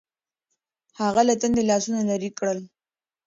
[0.99, 2.59] هغه له ټنډې لاسونه لرې کړل..